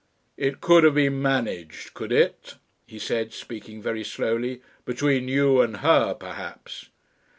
[0.35, 2.55] "It could have been managed could it?"
[2.87, 4.63] he said, speaking very slowly.
[4.83, 6.89] "Between you and her, perhaps."